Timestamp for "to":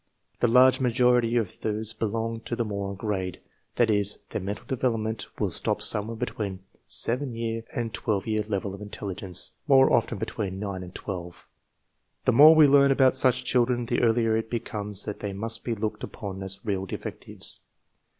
2.45-2.55